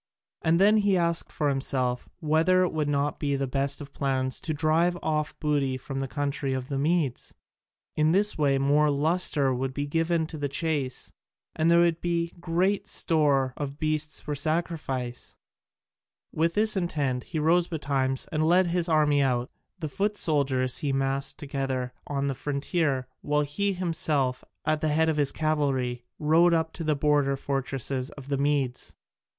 [0.41, 4.51] And then he asked himself whether it would not be the best of plans to
[4.51, 7.35] drive off booty from the country of the Medes?
[7.95, 11.13] In this way more lustre would be given to the chase,
[11.55, 15.35] and there would be great store of beasts for sacrifice.
[16.31, 20.91] With this intent he rose betimes and led his army out: the foot soldiers he
[20.91, 26.55] massed together on the frontier, while he himself, at the head of his cavalry, rode
[26.55, 28.95] up to the border fortresses of the Medes.